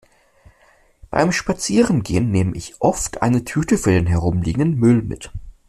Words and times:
Beim 1.11 1.31
Spazierengehen 1.31 2.31
nehme 2.31 2.55
ich 2.57 2.81
oft 2.81 3.21
eine 3.21 3.43
Tüte 3.43 3.77
für 3.77 3.91
den 3.91 4.07
herumliegenden 4.07 4.79
Müll 4.79 5.03
mit. 5.03 5.31